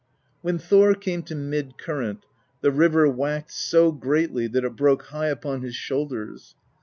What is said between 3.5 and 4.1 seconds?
so